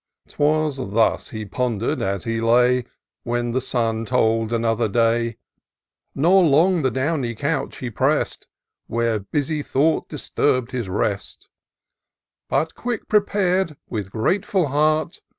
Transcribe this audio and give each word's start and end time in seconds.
'Twas 0.29 0.77
thus 0.77 1.29
he 1.29 1.45
ponder*d 1.45 2.03
as 2.03 2.23
he 2.23 2.41
lay, 2.41 2.85
When 3.21 3.51
the 3.51 3.61
sun 3.61 4.03
told 4.03 4.51
another 4.51 4.87
day, 4.87 5.37
Nor 6.15 6.41
long 6.43 6.81
the 6.81 6.89
downy 6.89 7.35
couch 7.35 7.77
he 7.77 7.91
press'd. 7.91 8.47
Where 8.87 9.19
busy 9.19 9.61
thought 9.61 10.09
disturbed 10.09 10.71
his 10.71 10.89
rest; 10.89 11.49
But 12.49 12.73
qtiick 12.73 13.07
prepar'd, 13.09 13.77
with 13.89 14.09
grateful 14.11 14.69
heart. 14.69 15.21